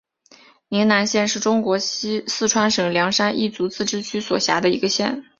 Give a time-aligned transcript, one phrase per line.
[0.69, 5.25] 宁南县是中国四川省凉山彝族自治州所辖的一个县。